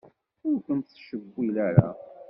Ur 0.47 0.55
kent-tettcewwil 0.65 1.55
ara. 1.67 1.89